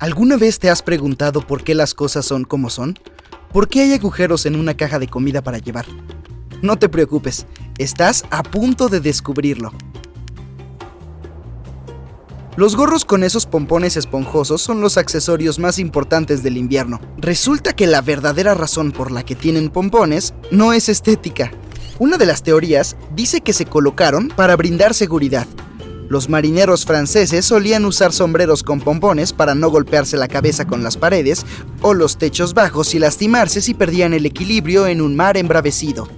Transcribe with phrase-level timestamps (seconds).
[0.00, 2.98] ¿Alguna vez te has preguntado por qué las cosas son como son?
[3.52, 5.84] ¿Por qué hay agujeros en una caja de comida para llevar?
[6.62, 9.74] No te preocupes, estás a punto de descubrirlo.
[12.56, 16.98] Los gorros con esos pompones esponjosos son los accesorios más importantes del invierno.
[17.18, 21.50] Resulta que la verdadera razón por la que tienen pompones no es estética.
[21.98, 25.46] Una de las teorías dice que se colocaron para brindar seguridad,
[26.10, 30.96] los marineros franceses solían usar sombreros con pompones para no golpearse la cabeza con las
[30.96, 31.46] paredes
[31.82, 36.08] o los techos bajos y lastimarse si perdían el equilibrio en un mar embravecido.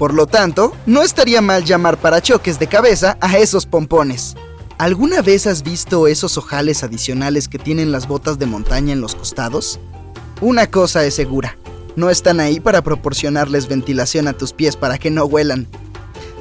[0.00, 4.34] Por lo tanto, no estaría mal llamar parachoques de cabeza a esos pompones.
[4.78, 9.14] ¿Alguna vez has visto esos ojales adicionales que tienen las botas de montaña en los
[9.14, 9.78] costados?
[10.40, 11.56] Una cosa es segura,
[11.94, 15.68] no están ahí para proporcionarles ventilación a tus pies para que no huelan.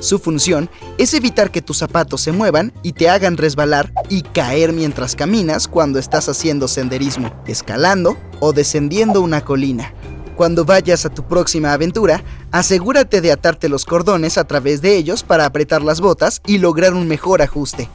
[0.05, 4.71] Su función es evitar que tus zapatos se muevan y te hagan resbalar y caer
[4.71, 9.95] mientras caminas cuando estás haciendo senderismo, escalando o descendiendo una colina.
[10.35, 15.23] Cuando vayas a tu próxima aventura, asegúrate de atarte los cordones a través de ellos
[15.23, 17.89] para apretar las botas y lograr un mejor ajuste.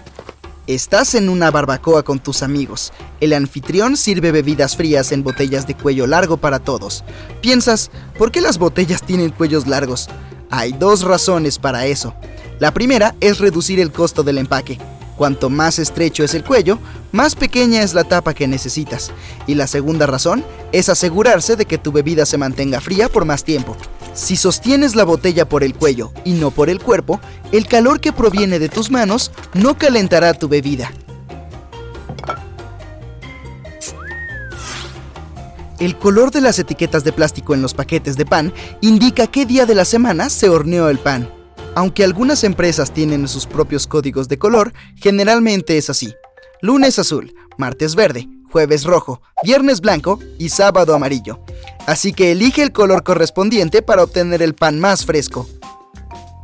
[0.67, 2.93] Estás en una barbacoa con tus amigos.
[3.21, 7.05] El anfitrión sirve bebidas frías en botellas de cuello largo para todos.
[7.41, 10.09] Piensas, ¿por qué las botellas tienen cuellos largos?
[10.51, 12.15] Hay dos razones para eso.
[12.59, 14.79] La primera es reducir el costo del empaque.
[15.17, 16.79] Cuanto más estrecho es el cuello,
[17.13, 19.13] más pequeña es la tapa que necesitas.
[19.47, 23.45] Y la segunda razón es asegurarse de que tu bebida se mantenga fría por más
[23.45, 23.77] tiempo.
[24.13, 27.21] Si sostienes la botella por el cuello y no por el cuerpo,
[27.53, 30.91] el calor que proviene de tus manos no calentará tu bebida.
[35.81, 38.53] El color de las etiquetas de plástico en los paquetes de pan
[38.83, 41.33] indica qué día de la semana se horneó el pan.
[41.75, 46.13] Aunque algunas empresas tienen sus propios códigos de color, generalmente es así.
[46.61, 51.41] Lunes azul, martes verde, jueves rojo, viernes blanco y sábado amarillo.
[51.87, 55.49] Así que elige el color correspondiente para obtener el pan más fresco.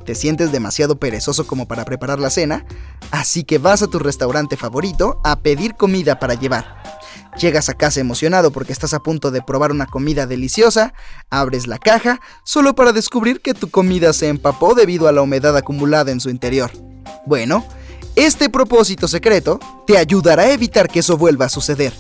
[0.07, 2.65] ¿Te sientes demasiado perezoso como para preparar la cena?
[3.11, 6.76] Así que vas a tu restaurante favorito a pedir comida para llevar.
[7.39, 10.95] Llegas a casa emocionado porque estás a punto de probar una comida deliciosa,
[11.29, 15.55] abres la caja solo para descubrir que tu comida se empapó debido a la humedad
[15.57, 16.71] acumulada en su interior.
[17.27, 17.67] Bueno,
[18.15, 21.93] este propósito secreto te ayudará a evitar que eso vuelva a suceder.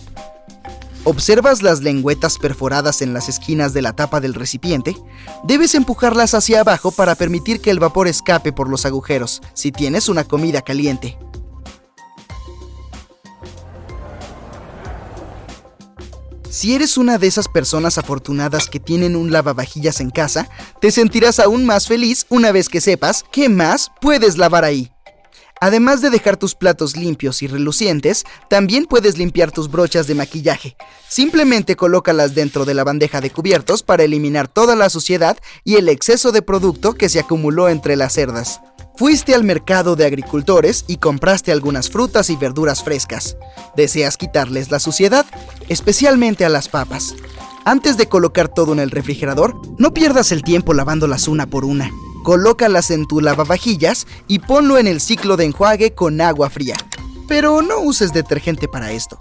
[1.04, 4.96] ¿Observas las lengüetas perforadas en las esquinas de la tapa del recipiente?
[5.44, 10.08] Debes empujarlas hacia abajo para permitir que el vapor escape por los agujeros si tienes
[10.08, 11.18] una comida caliente.
[16.50, 20.48] Si eres una de esas personas afortunadas que tienen un lavavajillas en casa,
[20.80, 24.90] te sentirás aún más feliz una vez que sepas qué más puedes lavar ahí.
[25.60, 30.76] Además de dejar tus platos limpios y relucientes, también puedes limpiar tus brochas de maquillaje.
[31.08, 35.88] Simplemente colócalas dentro de la bandeja de cubiertos para eliminar toda la suciedad y el
[35.88, 38.60] exceso de producto que se acumuló entre las cerdas.
[38.98, 43.36] Fuiste al mercado de agricultores y compraste algunas frutas y verduras frescas.
[43.76, 45.26] ¿Deseas quitarles la suciedad?
[45.68, 47.14] Especialmente a las papas.
[47.66, 51.90] Antes de colocar todo en el refrigerador, no pierdas el tiempo lavándolas una por una.
[52.24, 56.76] Colócalas en tu lavavajillas y ponlo en el ciclo de enjuague con agua fría.
[57.28, 59.18] Pero no uses detergente para esto.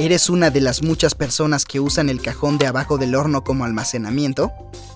[0.00, 3.64] ¿Eres una de las muchas personas que usan el cajón de abajo del horno como
[3.64, 4.50] almacenamiento?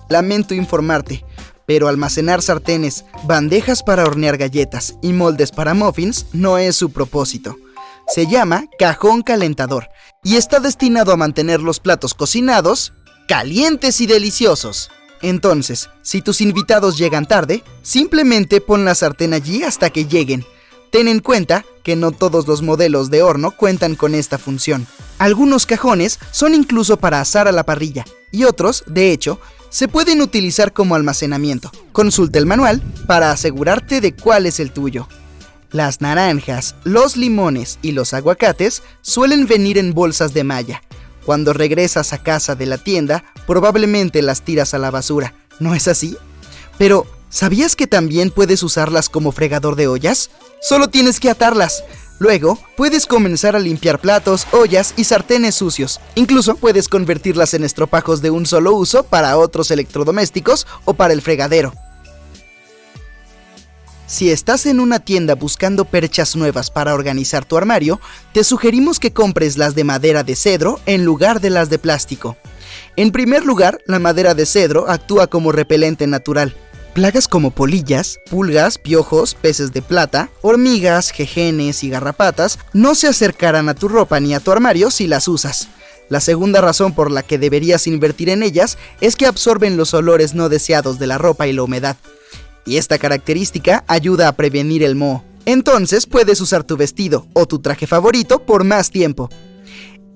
[0.09, 1.23] Lamento informarte,
[1.69, 7.57] pero almacenar sartenes, bandejas para hornear galletas y moldes para muffins no es su propósito.
[8.07, 9.87] Se llama cajón calentador
[10.23, 12.93] y está destinado a mantener los platos cocinados
[13.27, 14.89] calientes y deliciosos.
[15.21, 20.43] Entonces, si tus invitados llegan tarde, simplemente pon la sartén allí hasta que lleguen.
[20.91, 24.87] Ten en cuenta que no todos los modelos de horno cuentan con esta función.
[25.19, 29.39] Algunos cajones son incluso para asar a la parrilla y otros, de hecho,
[29.69, 31.71] se pueden utilizar como almacenamiento.
[31.91, 35.07] Consulta el manual para asegurarte de cuál es el tuyo.
[35.71, 40.81] Las naranjas, los limones y los aguacates suelen venir en bolsas de malla.
[41.25, 45.35] Cuando regresas a casa de la tienda, probablemente las tiras a la basura.
[45.59, 46.17] ¿No es así?
[46.79, 50.29] Pero, ¿sabías que también puedes usarlas como fregador de ollas?
[50.61, 51.83] Solo tienes que atarlas.
[52.19, 56.01] Luego, puedes comenzar a limpiar platos, ollas y sartenes sucios.
[56.15, 61.21] Incluso puedes convertirlas en estropajos de un solo uso para otros electrodomésticos o para el
[61.21, 61.73] fregadero.
[64.05, 68.01] Si estás en una tienda buscando perchas nuevas para organizar tu armario,
[68.33, 72.35] te sugerimos que compres las de madera de cedro en lugar de las de plástico.
[72.95, 76.55] En primer lugar, la madera de cedro actúa como repelente natural.
[76.99, 83.69] Plagas como polillas, pulgas, piojos, peces de plata, hormigas, jejenes y garrapatas no se acercarán
[83.69, 85.69] a tu ropa ni a tu armario si las usas.
[86.09, 90.33] La segunda razón por la que deberías invertir en ellas es que absorben los olores
[90.33, 91.95] no deseados de la ropa y la humedad
[92.65, 95.23] y esta característica ayuda a prevenir el moho.
[95.45, 99.29] Entonces puedes usar tu vestido o tu traje favorito por más tiempo.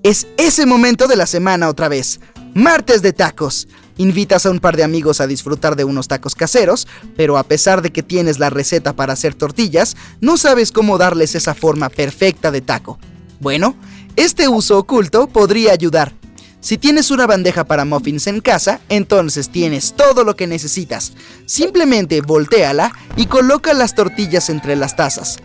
[0.02, 2.20] Es ese momento de la semana otra vez.
[2.54, 3.66] Martes de tacos.
[3.96, 6.86] Invitas a un par de amigos a disfrutar de unos tacos caseros,
[7.16, 11.34] pero a pesar de que tienes la receta para hacer tortillas, no sabes cómo darles
[11.34, 12.98] esa forma perfecta de taco.
[13.40, 13.74] Bueno,
[14.14, 16.12] este uso oculto podría ayudar.
[16.60, 21.12] Si tienes una bandeja para muffins en casa, entonces tienes todo lo que necesitas.
[21.46, 25.40] Simplemente volteala y coloca las tortillas entre las tazas.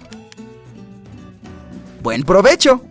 [2.03, 2.83] ¡Buen provecho!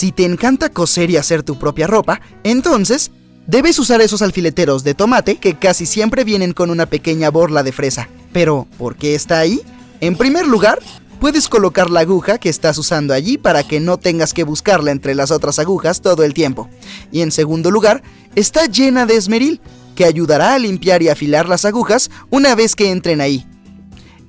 [0.00, 3.10] Si te encanta coser y hacer tu propia ropa, entonces
[3.46, 7.72] debes usar esos alfileteros de tomate que casi siempre vienen con una pequeña borla de
[7.72, 8.08] fresa.
[8.32, 9.60] Pero, ¿por qué está ahí?
[10.00, 10.78] En primer lugar,
[11.20, 15.14] puedes colocar la aguja que estás usando allí para que no tengas que buscarla entre
[15.14, 16.70] las otras agujas todo el tiempo.
[17.12, 18.02] Y en segundo lugar,
[18.34, 19.60] está llena de esmeril,
[19.96, 23.46] que ayudará a limpiar y afilar las agujas una vez que entren ahí.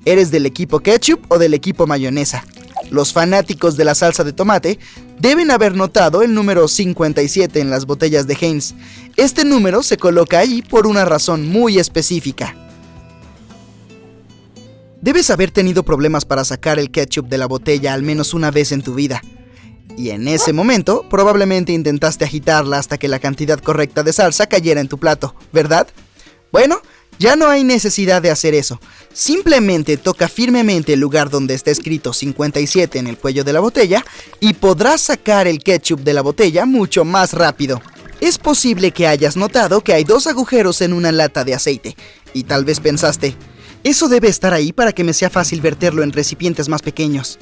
[0.04, 2.44] ¿Eres del equipo ketchup o del equipo mayonesa?
[2.92, 4.78] Los fanáticos de la salsa de tomate
[5.18, 8.76] deben haber notado el número 57 en las botellas de Heinz.
[9.16, 12.54] Este número se coloca ahí por una razón muy específica.
[15.02, 18.74] Debes haber tenido problemas para sacar el ketchup de la botella al menos una vez
[18.74, 19.22] en tu vida.
[19.98, 24.82] Y en ese momento, probablemente intentaste agitarla hasta que la cantidad correcta de salsa cayera
[24.82, 25.88] en tu plato, ¿verdad?
[26.52, 26.82] Bueno,
[27.22, 28.82] ya no hay necesidad de hacer eso.
[29.14, 34.04] Simplemente toca firmemente el lugar donde está escrito 57 en el cuello de la botella
[34.40, 37.80] y podrás sacar el ketchup de la botella mucho más rápido.
[38.22, 41.96] Es posible que hayas notado que hay dos agujeros en una lata de aceite
[42.34, 43.36] y tal vez pensaste,
[43.84, 47.38] eso debe estar ahí para que me sea fácil verterlo en recipientes más pequeños.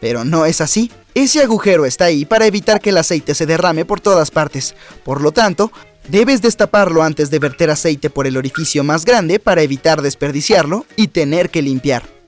[0.00, 0.90] Pero no es así.
[1.14, 4.74] Ese agujero está ahí para evitar que el aceite se derrame por todas partes.
[5.04, 5.72] Por lo tanto,
[6.08, 11.08] debes destaparlo antes de verter aceite por el orificio más grande para evitar desperdiciarlo y
[11.08, 12.18] tener que limpiar.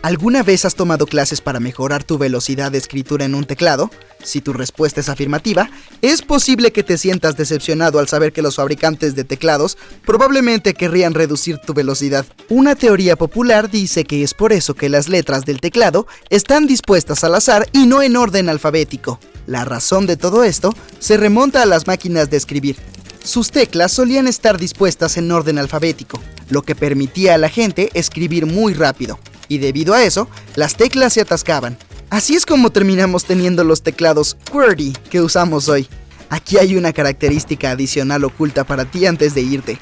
[0.00, 3.90] ¿Alguna vez has tomado clases para mejorar tu velocidad de escritura en un teclado?
[4.22, 5.70] Si tu respuesta es afirmativa,
[6.02, 9.76] es posible que te sientas decepcionado al saber que los fabricantes de teclados
[10.06, 12.24] probablemente querrían reducir tu velocidad.
[12.48, 17.24] Una teoría popular dice que es por eso que las letras del teclado están dispuestas
[17.24, 19.18] al azar y no en orden alfabético.
[19.46, 22.76] La razón de todo esto se remonta a las máquinas de escribir.
[23.22, 28.46] Sus teclas solían estar dispuestas en orden alfabético, lo que permitía a la gente escribir
[28.46, 29.18] muy rápido
[29.48, 31.78] y debido a eso, las teclas se atascaban.
[32.10, 35.88] Así es como terminamos teniendo los teclados QWERTY que usamos hoy.
[36.30, 39.78] Aquí hay una característica adicional oculta para ti antes de irte.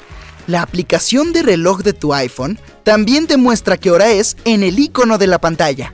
[0.47, 4.79] La aplicación de reloj de tu iPhone también te muestra qué hora es en el
[4.79, 5.93] icono de la pantalla.